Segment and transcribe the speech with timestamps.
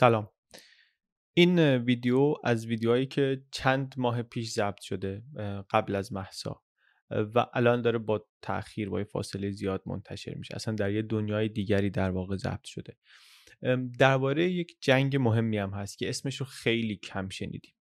[0.00, 0.30] سلام.
[1.34, 5.22] این ویدیو از ویدیوهایی که چند ماه پیش ضبط شده
[5.70, 6.62] قبل از محسا
[7.10, 10.54] و الان داره با تاخیر با فاصله زیاد منتشر میشه.
[10.54, 12.96] اصلا در یه دنیای دیگری در واقع ضبط شده.
[13.98, 17.74] درباره یک جنگ مهمی هم هست که اسمش رو خیلی کم شنیدیم.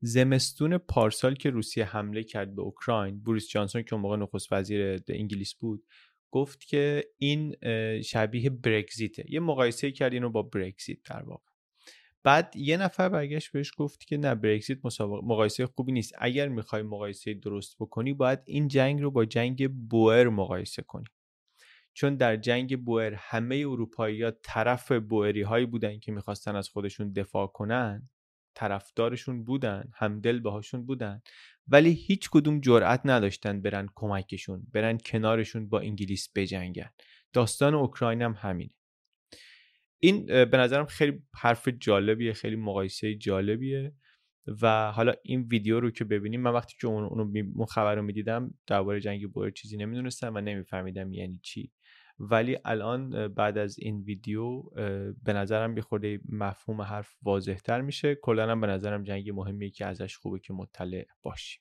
[0.00, 5.00] زمستون پارسال که روسیه حمله کرد به اوکراین بوریس جانسون که اون موقع نخست وزیر
[5.08, 5.84] انگلیس بود
[6.30, 7.56] گفت که این
[8.02, 9.24] شبیه برگزیته.
[9.28, 11.48] یه مقایسه کرد اینو با برگزیت در واقع.
[12.22, 14.78] بعد یه نفر برگشت بهش گفت که نه برگزیت
[15.22, 16.14] مقایسه خوبی نیست.
[16.18, 21.04] اگر می‌خوای مقایسه درست بکنی باید این جنگ رو با جنگ بوئر مقایسه کنی.
[21.94, 27.12] چون در جنگ بوئر همه اروپایی ها طرف بوئری هایی بودن که می‌خواستن از خودشون
[27.12, 28.10] دفاع کنن.
[28.58, 31.22] طرفدارشون بودن همدل باهاشون بودن
[31.68, 36.90] ولی هیچ کدوم جرأت نداشتن برن کمکشون برن کنارشون با انگلیس بجنگن.
[37.32, 38.74] داستان اوکراین هم همینه.
[40.00, 43.92] این به نظرم خیلی حرف جالبیه خیلی مقایسه جالبیه
[44.62, 47.04] و حالا این ویدیو رو که ببینیم من وقتی که اون
[47.56, 51.72] اون خبر رو می‌دیدم درباره جنگ بوئر چیزی نمی‌دونستم و نمیفهمیدم یعنی چی.
[52.20, 54.62] ولی الان بعد از این ویدیو
[55.22, 58.14] به نظرم بخورده مفهوم حرف واضح تر میشه.
[58.14, 61.60] کلا به نظرم جنگ مهمیه که ازش خوبه که مطلع باشی.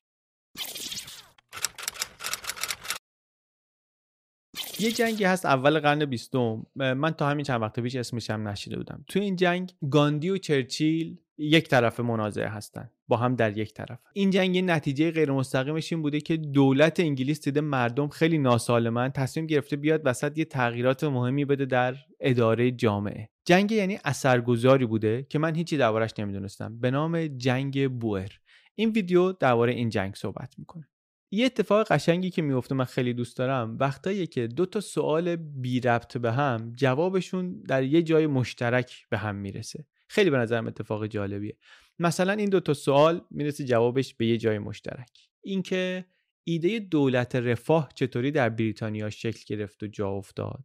[4.80, 6.66] یه جنگی هست اول قرن بیستم.
[6.76, 9.06] من تا همین چند وقت پیش اسمش هم نشیده بودم.
[9.08, 14.00] تو این جنگ گاندی و چرچیل یک طرف منازعه هستن با هم در یک طرف.
[14.14, 19.48] این جنگ نتیجه غیر مستقیمش این بوده که دولت انگلیس دیده مردم خیلی ناسالمن تصمیم
[19.48, 23.30] گرفته بیاد وسط یه تغییرات مهمی بده در اداره جامعه.
[23.46, 26.80] جنگ یعنی اثرگذاری بوده که من هیچی دربارش نمی‌دونستم.
[26.80, 28.32] به نام جنگ بوئر.
[28.76, 30.88] این ویدیو درباره این جنگ صحبت می‌کنه.
[31.32, 33.78] یه اتفاق قشنگی که میفته من خیلی دوست دارم.
[33.80, 39.18] وقتایی که دو تا سوال بی ربط به هم جوابشون در یه جای مشترک به
[39.18, 39.86] هم می‌رسه.
[40.08, 41.58] خیلی به نظرم اتفاق جالبیه.
[42.00, 45.30] مثلا این دو تا سوال می‌رسه جوابش به یه جای مشترک.
[45.44, 46.06] اینکه
[46.44, 50.64] ایده دولت رفاه چطوری در بریتانیا شکل گرفت و جا افتاد.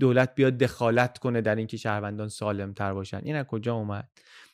[0.00, 3.20] دولت بیاد دخالت کنه در اینکه شهروندان سالم تر باشن.
[3.24, 4.10] این از کجا اومد؟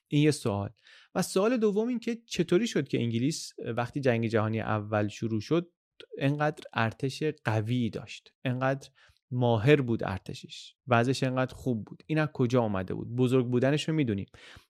[0.08, 0.70] این یه سوال.
[1.14, 5.70] و سوال دوم این که چطوری شد که انگلیس وقتی جنگ جهانی اول شروع شد
[6.18, 8.32] انقدر ارتش قوی داشت.
[8.44, 8.88] انقدر
[9.30, 10.74] ماهر بود ارتشش.
[10.88, 12.02] وضعش انقدر خوب بود.
[12.06, 14.26] این از کجا آمده بود؟ بزرگ بودنش رو می‌دونیم.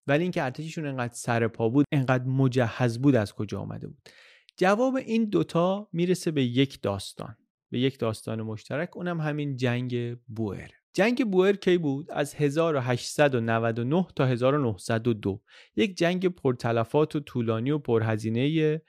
[0.07, 4.09] ولی اینکه ارتششون انقدر سر پا بود انقدر مجهز بود از کجا آمده بود.
[4.57, 7.37] جواب این دوتا می‌رسه به یک داستان.
[7.71, 10.71] به یک داستان مشترک اونم همین جنگ بوئر.
[10.93, 15.43] جنگ بوئر کی بود؟ از 1899 تا 1902
[15.77, 18.83] یک جنگ پرتلفات و طولانی و پرهزینه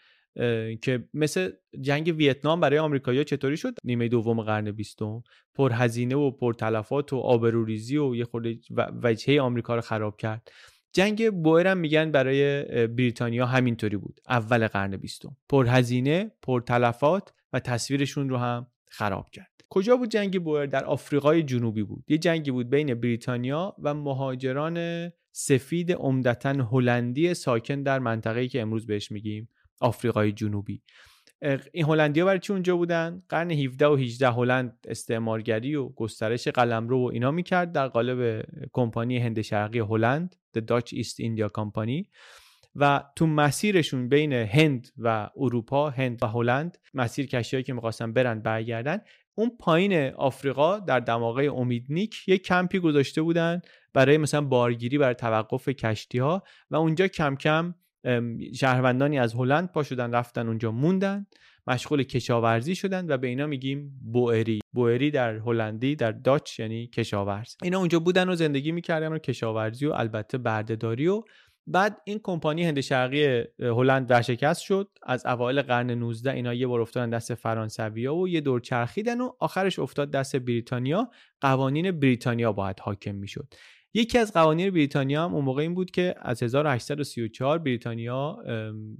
[0.82, 1.52] که مثل
[1.82, 5.24] جنگ ویتنام برای آمریکایی‌ها چطوری شد؟ نیمه دوم قرن بیستم.
[5.56, 8.60] پرهزینه و پرتلفات و آبروریزی و یه خورده
[9.04, 10.52] وجهه آمریکا رو خراب کرد.
[10.94, 14.20] جنگ بوئر هم میگن برای بریتانیا همینطوری بود.
[14.30, 15.38] اول قرن بیستم.
[15.50, 19.52] پرهزینه پرتلفات و تصویرشون رو هم خراب کرد.
[19.70, 22.04] کجا بود جنگ بوئر؟ در آفریقای جنوبی بود.
[22.08, 28.88] یه جنگی بود بین بریتانیا و مهاجران سفید عمدتا هلندی ساکن در منطقه‌ای که امروز
[28.88, 29.50] بهش میگیم
[29.82, 30.82] آفریقای جنوبی.
[31.72, 37.00] این هلندیا برای چی اونجا بودن؟ قرن 17 و 18 هلند استعمارگری و گسترش قلمرو
[37.00, 42.08] و اینا می‌کرد در قالب کمپانی هند شرقی هلند The Dutch East India Company.
[42.76, 48.40] و تو مسیرشون بین هند و اروپا هند و هلند مسیر کشتیهایی که می‌خواستن برن
[48.40, 49.02] برگردن
[49.36, 53.62] اون پایین آفریقا در دماغه امیدنیک یک کمپی گذاشته بودن
[53.94, 57.76] برای مثلا بارگیری برای توقف کشتی ها و اونجا کم کم
[58.56, 61.26] شهروندانی از هلند پا شدن رفتن اونجا موندن
[61.68, 64.60] مشغول کشاورزی شدن و به اینا میگیم بوئری.
[64.74, 67.56] بوئری در هلندی در داچ یعنی کشاورز.
[67.64, 71.24] اینا اونجا بودن و زندگی می‌کردن و کشاورزی و البته بردهداری و
[71.68, 74.90] بعد این کمپانی هند شرقی هلند ورشکست شد.
[75.04, 79.32] از اوایل قرن 19 اینا یه بار افتادن دست فرانسویا و یه دور چرخیدن و
[79.40, 81.10] آخرش افتاد دست بریتانیا.
[81.42, 83.54] قوانین بریتانیا باید حاکم می‌شد.
[83.94, 88.38] یکی از قوانین بریتانیا هم اون موقع این بود که از 1834 بریتانیا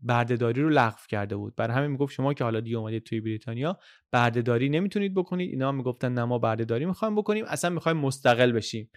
[0.04, 1.56] بردهداری رو لغو کرده بود.
[1.56, 3.80] برای همین می‌گفت شما که حالا دیگه اومدید توی بریتانیا
[4.12, 5.52] بردهداری نمی‌تونید بکنید.
[5.52, 7.46] اینا هم می‌گفتن نه ما بردهداری می‌خوایم بکنیم.
[7.48, 8.90] اصلا می‌خوایم مستقل بشیم.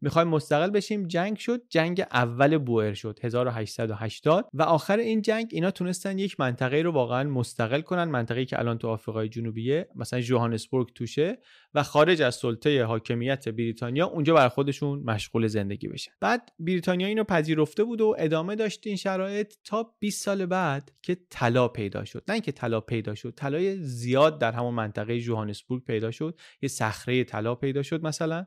[0.00, 1.06] می‌خوایم مستقل بشیم.
[1.06, 1.62] جنگ شد.
[1.68, 3.18] جنگ اول بوئر شد.
[3.22, 8.04] 1880 و آخر این جنگ اینا تونستن یک منطقه رو واقعا مستقل کنن.
[8.04, 11.38] منطقه‌ای که الان تو آفریقای جنوبیه مثلا جوهانسبورگ توشه
[11.74, 16.12] و خارج از سلطه حاکمیت بریتانیا اونجا بر خودشون مشغول زندگی بشن.
[16.20, 21.16] بعد بریتانیا اینو پذیرفته بود و ادامه داشت این شرایط تا 20 سال بعد که
[21.30, 22.24] طلا پیدا شد.
[22.28, 26.38] نه اینکه طلا پیدا شد طلای زیاد در همون منطقه جوهانسبورگ پیدا شد.
[26.62, 28.46] یه صخره طلا پیدا شد مثلا.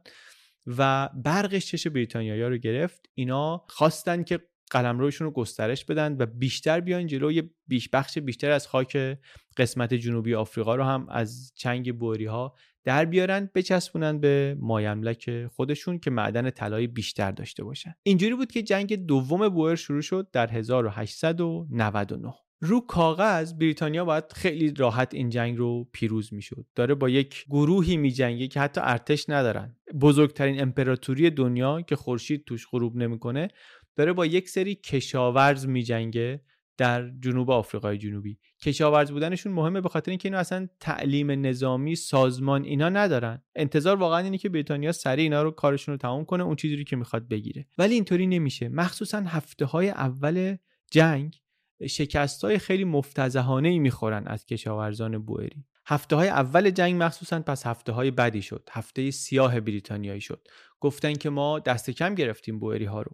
[0.67, 3.09] و برقش چش بریتانیایی رو گرفت.
[3.13, 4.39] اینا خواستن که
[4.71, 7.31] قلمروشون رو گسترش بدن و بیشتر بیان جلو.
[7.31, 9.17] یه بیش بخش بیشتر از خاک
[9.57, 15.99] قسمت جنوبی آفریقا رو هم از چنگ بوری ها در بیارن بچسبونن به مایملک خودشون
[15.99, 17.95] که معدن طلای بیشتر داشته باشن.
[18.03, 24.73] اینجوری بود که جنگ دوم بوئر شروع شد در 1899 رو کاغذ بریتانیا باید خیلی
[24.73, 26.65] راحت این جنگ رو پیروز می‌شد.
[26.75, 29.75] داره با یک گروهی میجنگه که حتی ارتش ندارن.
[30.01, 33.47] بزرگترین امپراتوری دنیا که خورشید توش غروب نمی‌کنه
[33.95, 36.41] داره با یک سری کشاورز میجنگه
[36.77, 38.37] در جنوب آفریقای جنوبی.
[38.61, 43.43] کشاورز بودنشون مهمه به خاطر اینکه اینا اصلا تعلیم نظامی سازمان اینا ندارن.
[43.55, 46.95] انتظار واقعا اینه که بریتانیا سریع اینا رو کارشون رو تمام کنه اون چیزی که
[46.95, 47.67] می‌خواد بگیره.
[47.77, 48.69] ولی اینطوری نمیشه.
[48.69, 50.55] مخصوصا هفته های اول
[50.91, 51.40] جنگ
[51.87, 55.65] شکست های خیلی مفتزهانه ای می‌خورن از کشاورزان بوئری.
[55.85, 58.69] هفته های اول جنگ مخصوصا پس هفته های بدی شد.
[58.71, 60.47] هفته سیاه بریتانیایی شد.
[60.79, 63.11] گفتن که ما دست کم گرفتیم بوئری ها رو.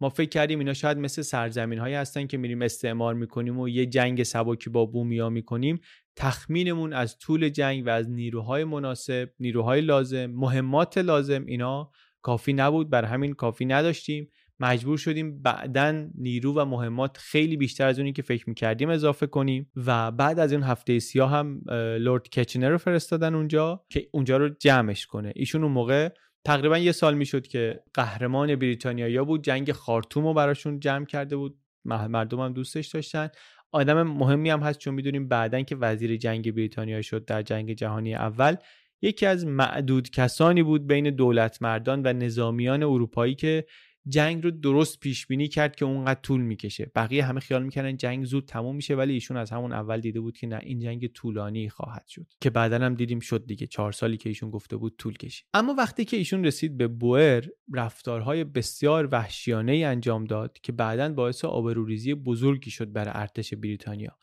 [0.00, 3.86] ما فکر کردیم اینا شاید مثل سرزمین هایی هستن که میریم استعمار می‌کنیم و یه
[3.86, 5.80] جنگ سبکی با بومیا می‌کنیم.
[6.16, 11.90] تخمینمون از طول جنگ و از نیروهای مناسب نیروهای لازم مهمات لازم اینا
[12.22, 12.90] کافی نبود.
[12.90, 14.30] بر همین کافی نداشتیم.
[14.60, 19.70] مجبور شدیم بعدا نیرو و مهمات خیلی بیشتر از اونی که فکر می‌کردیم اضافه کنیم
[19.76, 21.60] و بعد از اون هفته سیاه هم
[21.98, 25.32] لورد کچنر رو فرستادن اونجا که اونجا رو جمعش کنه.
[25.36, 26.08] ایشون اون موقع
[26.44, 31.58] تقریبا یه سال می‌شد که قهرمان بریتانیا بود جنگ خارتوم رو براشون جمع کرده بود.
[31.84, 33.28] مردم هم دوستش داشتن.
[33.72, 38.14] آدم مهمی هم هست چون می‌دونیم بعدا که وزیر جنگ بریتانیا شد در جنگ جهانی
[38.14, 38.56] اول
[39.02, 43.66] یکی از معدود کسانی بود بین دولت مردان و نظامیان اروپایی که
[44.08, 46.90] جنگ رو درست پیش بینی کرد که اونقدر طول می‌کشه.
[46.94, 50.36] بقیه همه خیال می‌کردن جنگ زود تموم میشه ولی ایشون از همون اول دیده بود
[50.36, 52.26] که نه این جنگ طولانی خواهد شد.
[52.40, 53.66] که بعدا هم دیدیم شد دیگه.
[53.66, 55.46] چهار سالی که ایشون گفته بود طول کشید.
[55.54, 57.44] اما وقتی که ایشون رسید به بوئر
[57.74, 64.18] رفتارهای بسیار وحشیانه ای انجام داد که بعدا باعث آبروریزی بزرگی شد برای ارتش بریتانیا.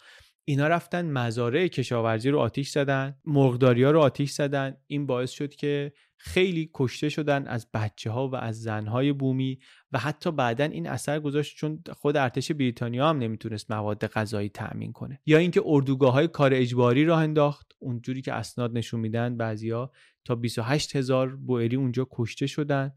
[0.45, 4.77] اینا رفتن مزارع کشاورزی رو آتیش زدن مرغداری ها رو آتیش زدن.
[4.87, 9.59] این باعث شد که خیلی کشته شدن از بچه ها و از زن های بومی
[9.91, 14.91] و حتی بعدا این اثر گذاشت چون خود ارتش بریتانیا هم نمی‌تونست مواد غذایی تأمین
[14.91, 15.19] کنه.
[15.25, 17.71] یا اینکه اردوگاه های کار اجباری راه انداخت.
[17.79, 19.91] اونجوری که اسناد نشون میدن بعضیا
[20.25, 22.91] تا 28 هزار بوئری اونجا کشته شدن.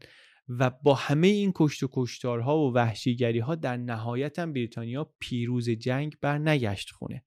[0.49, 5.69] و با همه این کشت و کشتارها و وحشیگری ها در نهایت هم بریتانیا پیروز
[5.69, 7.23] جنگ بر نگشت خونه.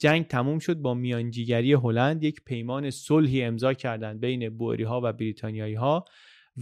[0.00, 5.12] جنگ تموم شد با میانجیگری هلند یک پیمان صلحی امضا کردند بین بوری ها و
[5.12, 6.04] بریتانیایی ها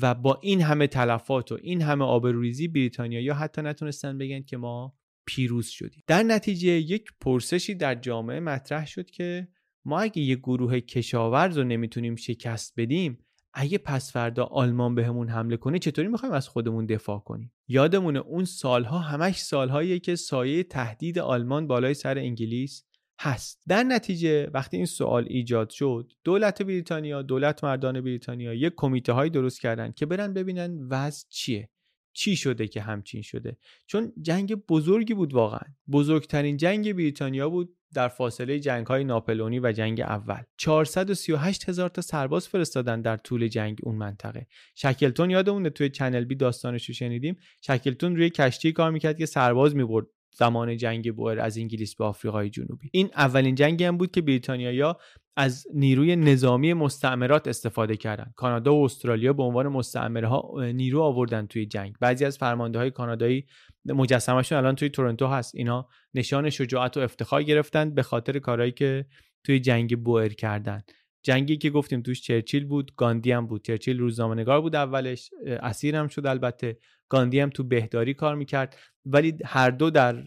[0.03, 4.97] و با این همه تلفات و این همه آبروریزی بریتانیایی حتی نتونستن بگن که ما
[5.27, 6.03] پیروز شدیم.
[6.07, 9.49] در نتیجه یک پرسشی در جامعه مطرح شد که
[9.85, 13.25] ما اگه یک گروه کشاورز رو نمی‌تونیم شکست بدیم
[13.59, 18.45] اگه پس فردا آلمان بهمون حمله کنه چطوری می‌خوایم از خودمون دفاع کنیم؟ یادمونه اون
[18.45, 22.85] سالها همش سالهاییه که سایه تهدید آلمان بالای سر انگلیس
[23.21, 23.63] هست.
[23.69, 29.31] در نتیجه وقتی این سوال ایجاد شد دولت بریتانیا دولت مردان بریتانیا یک کمیته هایی
[29.31, 31.69] درست کردن که برن ببینن وضع چیه.
[32.17, 33.57] چی شده که همچین شده؟
[33.87, 35.69] چون جنگ بزرگی بود واقعا.
[35.93, 42.03] بزرگترین جنگ بریتانیا بود در فاصله جنگ های ناپلونی و جنگ اول 438 هزار تا
[42.03, 44.47] سرباز فرستادن در طول جنگ اون منطقه.
[44.75, 47.37] شکلتون یادمونه توی چنل بی داستانش رو شنیدیم.
[47.61, 50.07] شکلتون روی کشتی کار می‌کرد که سرباز می‌برد.
[50.38, 52.88] زمان جنگ بوئر از انگلیس به آفریقای جنوبی.
[52.93, 54.97] این اولین جنگی هم بود که بریتانیایا
[55.37, 58.33] از نیروی نظامی مستعمرات استفاده کردن.
[58.37, 61.95] کانادا و استرالیا به عنوان مستعمره ها نیرو آوردن توی جنگ.
[62.00, 63.47] بعضی از فرمانده های کانادایی
[63.85, 65.55] مجسمهشون الان توی تورنتو هست.
[65.55, 69.07] اینا نشان شجاعت و افتخار گرفتن به خاطر کارهایی که
[69.45, 70.83] توی جنگ بوئر کردن.
[71.23, 73.64] جنگی که گفتیم توش چرچیل بود گاندی هم بود.
[73.64, 76.78] چرچیل روزنامه‌نگار بود اولش اسیر هم شد البته.
[77.09, 78.76] گاندی هم تو بهداری کار می‌کرد.
[79.07, 80.25] ولی هر دو در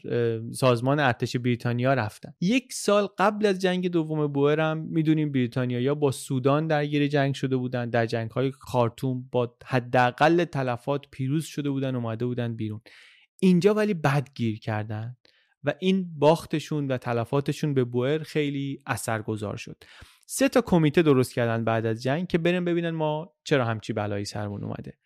[0.52, 2.34] سازمان ارتش بریتانیا رفتن.
[2.42, 7.58] یک سال قبل از جنگ دوم بوئر هم می‌دونیم بریتانیایا با سودان درگیر جنگ شده
[7.58, 12.82] بودن در جنگ های خارتوم با حداقل تلفات پیروز شده بودن اومده بودن بیرون.
[13.42, 15.16] اینجا ولی بد گیر کردن
[15.64, 19.84] و این باختشون و تلفاتشون به بوئر خیلی اثرگذار شد.
[20.26, 24.26] سه تا کمیته درست کردن بعد از جنگ که بریم ببینن ما چرا همچی بلایی
[24.26, 24.98] سرمون اومده.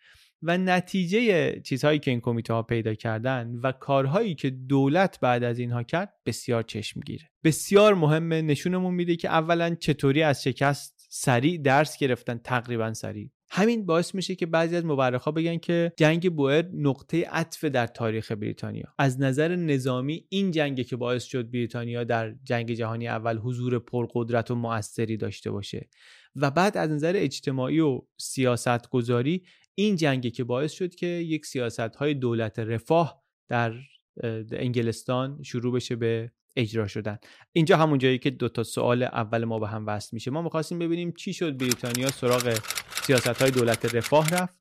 [0.44, 5.58] و نتیجه چیزهایی که این کمیته ها پیدا کردن و کارهایی که دولت بعد از
[5.58, 11.98] اینها کرد بسیار چشمگیره بسیار مهمه نشونمون میده که اولا چطوری از شکست سریع درس
[11.98, 13.30] گرفتن تقریبا سریع.
[13.50, 18.32] همین باعث میشه که بعضی از مورخا بگن که جنگ بوئر نقطه عطف در تاریخ
[18.32, 18.84] بریتانیا.
[18.98, 24.50] از نظر نظامی این جنگی که باعث شد بریتانیا در جنگ جهانی اول حضور پرقدرت
[24.50, 25.88] و موثری داشته باشه
[26.36, 29.42] و بعد از نظر اجتماعی و سیاست گذاری
[29.74, 33.74] این جنگی که باعث شد که یک سیاست های دولت رفاه در
[34.52, 37.18] انگلستان شروع بشه به اجرا شدن.
[37.52, 40.30] اینجا همون جایی که دو تا سوال اول ما به هم وصل میشه.
[40.30, 42.58] ما می‌خواستیم ببینیم چی شد بریتانیا سراغ
[43.02, 44.54] سیاست های دولت رفاه رفت.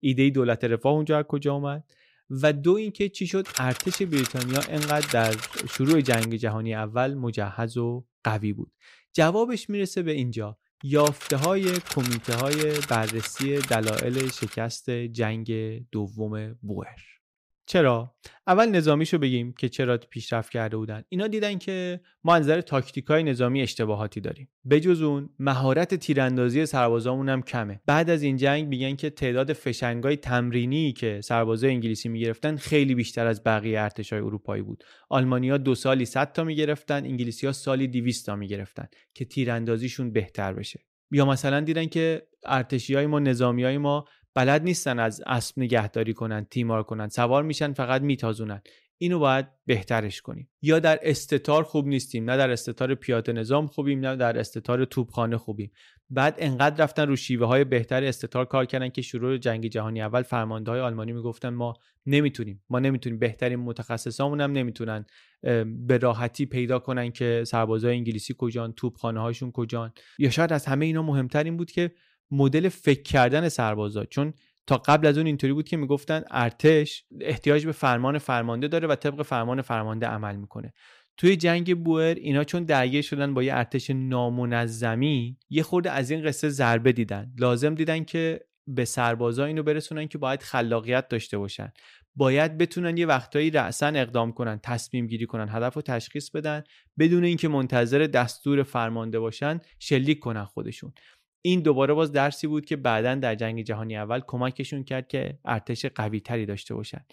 [0.00, 1.84] ایده دولت رفاه اونجا از کجا اومد؟
[2.30, 5.36] و دو اینکه چی شد ارتش بریتانیا انقدر در
[5.70, 8.72] شروع جنگ جهانی اول مجهز و قوی بود.
[9.12, 10.58] جوابش می‌رسه به اینجا.
[10.84, 15.52] یافته های کمیته های بررسی دلایل شکست جنگ
[15.90, 17.15] دوم بوئر.
[17.66, 18.14] چرا؟
[18.46, 21.02] اول نظامیشو بگیم که چرا پیشرفت کرده بودن.
[21.08, 24.48] اینا دیدن که ما از نظر تاکتیکای نظامی اشتباهاتی داریم.
[24.70, 27.80] بجز اون مهارت تیراندازی سربازامون هم کمه.
[27.86, 33.26] بعد از این جنگ میگن که تعداد فشنگای تمرینی که سربازای انگلیسی می‌گرفتن خیلی بیشتر
[33.26, 34.84] از بقیه ارتشای اروپایی بود.
[35.08, 40.80] آلمانیا دو سالی 100 تا می‌گرفتن انگلیسیا سالی 200 تا می‌گرفتن که تیراندازیشون بهتر بشه.
[41.10, 44.04] یا مثلا دیدن که ارتشی های ما نظامی های ما
[44.36, 48.60] بلد نیستن از اسب نگهداری کنن تیمار کنن سوار میشن فقط میتازونن.
[48.98, 50.48] اینو باید بهترش کنیم.
[50.62, 55.36] یا در استتار خوب نیستیم نه در استتار پیاده نظام خوبیم نه در استتار توپخانه
[55.36, 55.70] خوبیم.
[56.10, 60.22] بعد انقدر رفتن رو شیوه های بهتر استتار کار کردن که شروع جنگ جهانی اول
[60.22, 61.74] فرمانده های آلمانی می‌گفتن ما
[62.06, 62.62] نمی‌تونیم.
[62.70, 63.18] ما نمی‌تونیم.
[63.18, 65.06] بهترین متخصصامون هم نمی‌تونن
[65.86, 69.92] به راحتی پیدا کنن که سربازای انگلیسی کجان توپخانه هاشون کجان.
[70.18, 71.92] یا شاید از همه اینا مهمتر این بود که
[72.30, 74.04] مدل فکر کردن سربازا.
[74.04, 74.34] چون
[74.66, 78.94] تا قبل از اون اینطوری بود که می‌گفتن ارتش احتیاج به فرمان فرمانده داره و
[78.94, 80.72] طبق فرمان فرمانده عمل می‌کنه.
[81.16, 86.24] توی جنگ بوئر اینا چون درگیر شدن با یه ارتش نامنظمی یه خورده از این
[86.24, 87.32] قصه ضربه دیدن.
[87.38, 91.72] لازم دیدن که به سربازا اینو برسونن که باید خلاقیت داشته باشن.
[92.16, 96.64] باید بتونن یه وقتایی رأسا اقدام کنن تصمیم گیری کنن هدف رو تشخیص بدن
[96.98, 100.92] بدون اینکه منتظر دستور فرمانده باشن شلیک کنن خودشون.
[101.46, 105.86] این دوباره باز درسی بود که بعدا در جنگ جهانی اول کمکشون کرد که ارتش
[105.86, 107.04] قوی تری داشته باشن.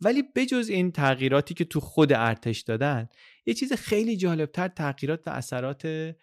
[0.00, 3.08] ولی بجز این تغییراتی که تو خود ارتش دادن
[3.46, 6.14] یه چیز خیلی جالبتر تغییرات و اثرات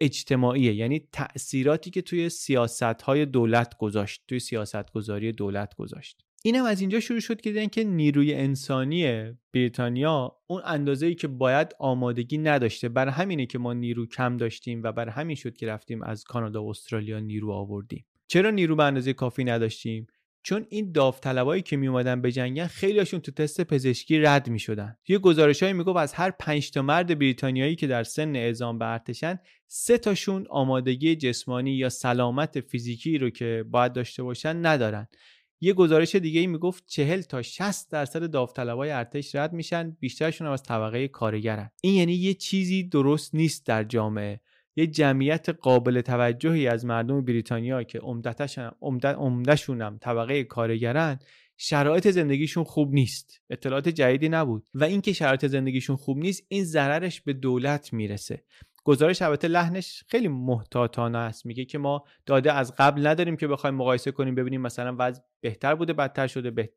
[0.00, 0.74] اجتماعیه.
[0.74, 6.24] یعنی تأثیراتی که توی سیاست های دولت گذاشت توی سیاست گذاری دولت گذاشت.
[6.44, 11.28] اینم از اینجا شروع شد که دیدن که نیروی انسانی بریتانیا اون اندازه ای که
[11.28, 12.88] باید آمادگی نداشته.
[12.88, 16.64] برای همینه که ما نیرو کم داشتیم و برای همین شد که رفتیم از کانادا
[16.64, 18.06] و استرالیا نیرو آوردیم.
[18.26, 20.06] چرا نیرو به اندازه کافی نداشتیم؟
[20.42, 24.96] چون این داوطلبایی که می اومدن به جنگن خیلیشون تو تست پزشکی رد می شدن
[25.08, 29.38] یه گزارشایی می‌گفت از هر 5 تا مرد بریتانیایی که در سن اعزام به ارتشن
[29.66, 35.08] سه تاشون آمادگی جسمانی یا سلامت فیزیکی رو که باید داشته باشن ندارن.
[35.60, 40.52] یه گزارش دیگه ای می‌گفت 40 تا 60 درصد داوطلبای ارتش رد میشن بیشترشون هم
[40.52, 41.70] از طبقه کارگرن.
[41.82, 44.40] این یعنی یه چیزی درست نیست در جامعه.
[44.76, 47.98] یه جمعیت قابل توجهی از مردم بریتانیا که
[49.02, 51.18] عمدهشون هم طبقه کارگرن
[51.56, 53.40] شرایط زندگیشون خوب نیست.
[53.50, 54.68] اطلاعات جدیدی نبود.
[54.74, 58.44] و اینکه شرایط زندگیشون خوب نیست این ضررش به دولت می‌رسه.
[58.84, 61.46] گزارش البته لحنش خیلی محتاطانه است.
[61.46, 65.74] میگه که ما داده از قبل نداریم که بخوایم مقایسه کنیم ببینیم مثلا وضع بهتر
[65.74, 66.70] بوده بدتر شده بهت...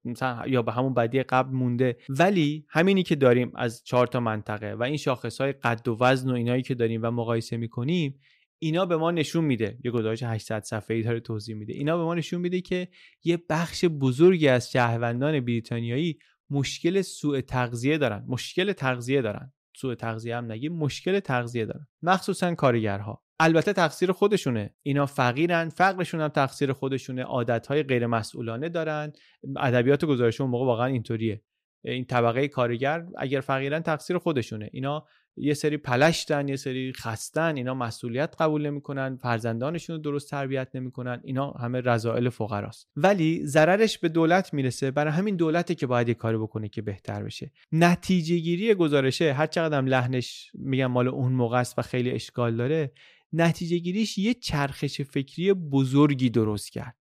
[0.47, 1.97] یا به همون بدی قبل مونده.
[2.09, 6.31] ولی همینی که داریم از چهار تا منطقه و این شاخص های قد و وزن
[6.31, 8.19] و اینایی که داریم و مقایسه می‌کنیم
[8.59, 9.77] اینا به ما نشون میده.
[9.83, 11.73] یه گزارش 800 صفحه‌ای داره توضیح میده.
[11.73, 12.87] اینا به ما نشون میده که
[13.23, 16.19] یه بخش بزرگی از شهروندان بریتانیایی
[16.49, 19.53] مشکل سوء تغذیه دارن مشکل تغذیه دارن.
[19.75, 21.87] سوء تغذیه هم نگیم مشکل تغذیه دارن.
[22.01, 24.73] مخصوصا کارگرها البته تقصیر خودشونه.
[24.83, 27.23] اینا فقیرن فقرشون هم تقصیر خودشونه.
[27.23, 29.13] عادتهای غیر مسئولانه دارن.
[29.57, 31.41] ادبیات گزارش اون موقع واقعا اینطوریه.
[31.85, 34.69] این طبقه کارگر اگر فقیرن تقصیر خودشونه.
[34.73, 35.05] اینا
[35.37, 41.21] یه سری پلشتن یه سری خستن اینا مسئولیت قبول نمی‌کنن فرزندانشون رو درست تربیت نمی‌کنن
[41.23, 42.89] اینا همه رضائل فقراست.
[42.95, 47.23] ولی ضررش به دولت می‌رسه برای همین دولته که باید یه کاری بکنه که بهتر
[47.23, 47.51] بشه.
[47.71, 52.91] نتیجه گیری گزارشه هر چقدر لحنش میگم مال اون موقع است و خیلی اشکال داره
[53.33, 56.95] نتیجه گیریش یه چرخش فکری بزرگی درست کرد.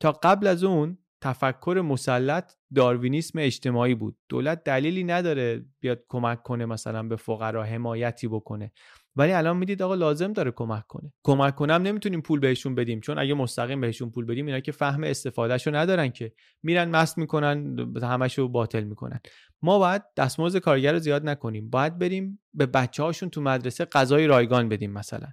[0.00, 4.16] تا قبل از اون تفکر مسلط داروینیسم اجتماعی بود.
[4.28, 8.72] دولت دلیلی نداره بیاد کمک کنه مثلا به فقرا حمایتی بکنه.
[9.16, 11.12] ولی الان می‌دید آقا لازم داره کمک کنه.
[11.22, 15.04] کمک کنم نمی‌تونیم پول بهشون بدیم چون اگه مستقیم بهشون پول بدیم اینا که فهم
[15.04, 16.32] استفادهشو ندارن که.
[16.62, 19.20] میرن مست می‌کنن همشو باطل می‌کنن.
[19.62, 21.70] ما باید دستمزد کارگر رو زیاد نکنیم.
[21.70, 25.28] باید بریم به بچه هاشون تو مدرسه غذای رایگان بدیم مثلا.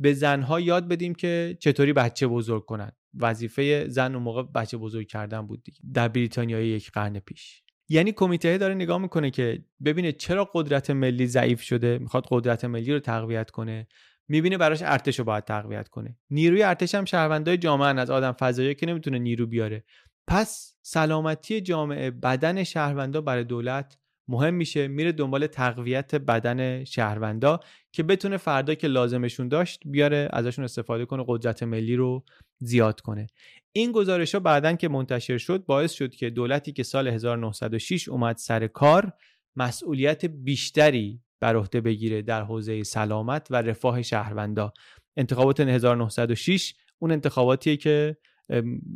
[0.00, 2.92] به زنها یاد بدیم که چطوری بچه بزرگ کنن.
[3.14, 5.78] وظیفه زن اون موقع بچه بزرگ کردن بود دیگه.
[5.94, 7.62] در بریتانیا یک قرن پیش.
[7.88, 12.92] یعنی کمیته داره نگاه می‌کنه که ببینه چرا قدرت ملی ضعیف شده می‌خواد قدرت ملی
[12.92, 13.88] رو تقویت کنه.
[14.28, 16.18] می‌بینه براش ارتش رو باید تقویت کنه.
[16.30, 19.84] نیروی ارتش هم شهروندای جامعه از آدم فضایی که نمی‌تونه نیرو بیاره.
[20.26, 23.98] پس سلامتی جامعه بدن شهروندا برای دولت
[24.30, 27.60] مهم میشه میره دنبال تقویت بدن شهروندا
[27.92, 32.24] که بتونه فردا که لازمشون داشت بیاره ازشون استفاده کنه قدرت ملی رو
[32.58, 33.26] زیاد کنه.
[33.72, 38.36] این گزارش ها بعدا که منتشر شد باعث شد که دولتی که سال 1906 اومد
[38.36, 39.12] سر کار
[39.56, 44.72] مسئولیت بیشتری بر عهده بگیره در حوزه سلامت و رفاه شهروندا.
[45.16, 48.16] انتخابات 1906 اون انتخاباتیه که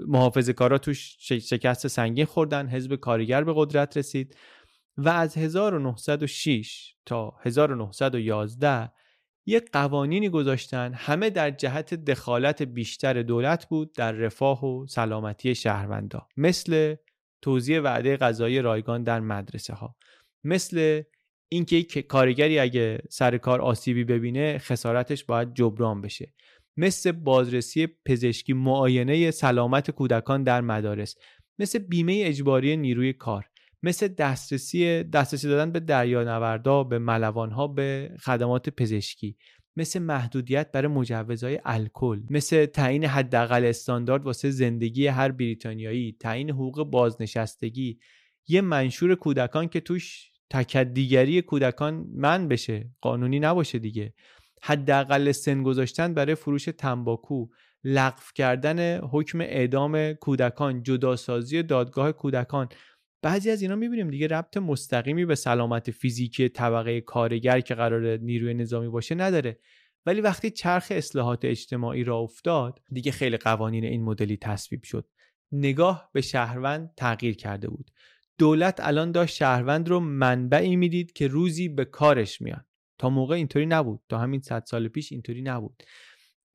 [0.07, 4.37] محافظه کارا توش شکست سنگین خوردن حزب کارگر به قدرت رسید.
[4.97, 8.91] و از 1906 تا 1911
[9.47, 10.93] یک قوانینی گذاشتن.
[10.95, 16.29] همه در جهت دخالت بیشتر دولت بود در رفاه و سلامتی شهروندا.
[16.37, 16.95] مثل
[17.43, 19.97] توزیع وعده غذایی رایگان در مدرسه ها
[20.45, 21.03] مثل
[21.49, 26.33] اینکه کارگری اگه سر کار آسیبی ببینه خسارتش باید جبران بشه.
[26.77, 31.17] مثل بازرسی پزشکی معاینه سلامت کودکان در مدارس.
[31.59, 33.51] مثل بیمه اجباری نیروی کار.
[33.85, 39.37] مثل دسترسی دسترسی دادن به دریانوردا به ملوانها به خدمات پزشکی.
[39.77, 42.21] مثل محدودیت برای مجوزهای الکل.
[42.31, 46.17] مثل تعیین حداقل استاندارد واسه زندگی هر بریتانیایی.
[46.21, 47.99] تعیین حقوق بازنشستگی.
[48.49, 52.91] یه منشور کودکان که توش تکدیگری کودکان من بشه.
[53.01, 54.15] قانونی نباشه دیگه.
[54.63, 57.47] حداقل سن گذاشتن برای فروش تنباکو.
[57.85, 60.83] لغو کردن حکم اعدام کودکان.
[60.83, 62.69] جداسازی دادگاه کودکان.
[63.25, 68.55] بعضی از اینا می‌بینیم دیگه ربط مستقیمی به سلامت فیزیکی طبقه کارگر که قرار نیروی
[68.55, 69.59] نظامی باشه نداره.
[70.07, 75.09] ولی وقتی چرخ اصلاحات اجتماعی را افتاد دیگه خیلی قوانین این مدلی تصویب شد.
[75.53, 77.91] نگاه به شهروند تغییر کرده بود.
[78.39, 82.67] دولت الان داشت شهروند رو منبعی می‌دید که روزی به کارش میاد.
[82.99, 84.01] تا موقع اینطوری نبود.
[84.09, 85.83] تا همین صد سال پیش اینطوری نبود.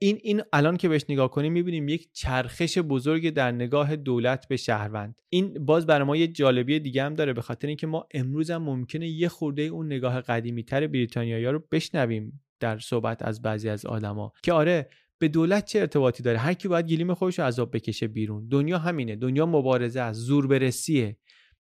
[0.02, 4.58] این این الان که بهش نگاه کنیم می‌بینیم یک چرخش بزرگ در نگاه دولت به
[4.58, 5.16] شهروند.
[5.30, 8.64] این باز برای ما یه جالبی دیگه هم داره به خاطر اینکه ما امروز هم
[8.64, 13.86] ممکنه یه خورده اون نگاه قدیمی تر بریتانیایی رو بشنویم در صحبت از بعضی از
[13.86, 17.76] آدما که آره به دولت چه ارتباطی داره؟ هر کی باید گلیم خودش رو عذاب
[17.76, 18.48] بکشه بیرون.
[18.48, 19.16] دنیا همینه.
[19.16, 20.20] دنیا مبارزه است.
[20.20, 21.18] زور برسیه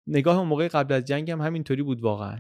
[0.07, 2.37] نگاه اون موقع قبل از جنگ هم همینطوری بود واقعا.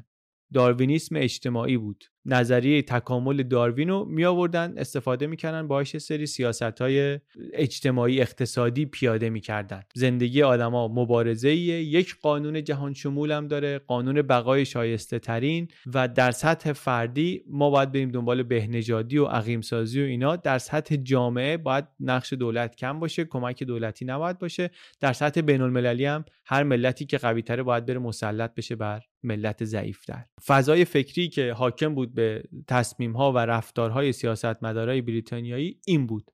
[0.53, 2.03] داروینیسم اجتماعی بود.
[2.25, 7.19] نظریه تکامل داروین رو می آوردن استفاده می‌کردن باهاش سری سیاست های
[7.53, 9.81] اجتماعی اقتصادی پیاده می‌کردن.
[9.95, 16.31] زندگی آدما مبارزه یک قانون جهان شمول هم داره قانون بقای شایسته ترین و در
[16.31, 20.35] سطح فردی ما باید بریم دنبال بهنژادی و عقیم سازی و اینا.
[20.35, 24.71] در سطح جامعه باید نقش دولت کم باشه کمک دولتی نباید باشه.
[24.99, 29.01] در سطح بین المللی هم هر ملتی که قوی تره باید بره مسلط بشه بر
[29.27, 30.25] ملت ضعیفتر.
[30.45, 36.31] فضای فکری که حاکم بود به تصمیم ها و رفتارهای سیاستمدارای بریتانیایی این بود.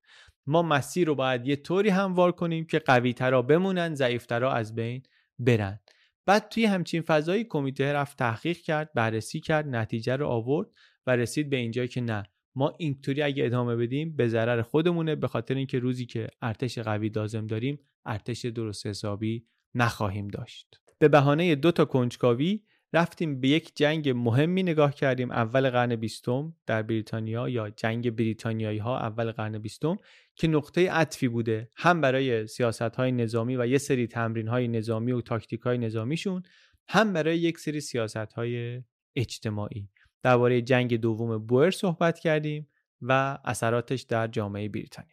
[0.47, 5.03] ما مسیر رو باید یه طوری هموار کنیم که قوی ترا بمونن ضعیفترا از بین
[5.39, 5.79] برن.
[6.25, 10.67] بعد توی همچین فضایی کمیته رفت تحقیق کرد بررسی کرد نتیجه رو آورد
[11.07, 12.23] و رسید به اینجا که نه.
[12.55, 17.09] ما اینطوری اگه ادامه بدیم به ضرر خودمونه به خاطر اینکه روزی که ارتش قوی
[17.09, 20.79] لازم داریم ارتش درست حسابی نخواهیم داشت.
[20.99, 26.55] به بهانه دو تا کنجکاوی رفتیم به یک جنگ مهمی نگاه کردیم اول قرن بیستم
[26.65, 29.97] در بریتانیا یا جنگ بریتانیایی ها اول قرن بیستم
[30.35, 35.11] که نقطه عطفی بوده هم برای سیاست های نظامی و یه سری تمرین های نظامی
[35.11, 36.43] و تاکتیک های نظامیشون
[36.87, 38.83] هم برای یک سری سیاست های
[39.15, 39.89] اجتماعی.
[40.23, 42.67] درباره جنگ دوم بوئر صحبت کردیم
[43.01, 45.12] و اثراتش در جامعه بریتانیا.